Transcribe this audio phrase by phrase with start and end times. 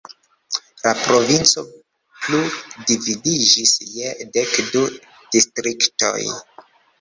[0.85, 1.63] La provinco
[2.21, 2.39] plu
[2.93, 4.83] dividiĝis je dek du
[5.37, 6.17] distriktoj.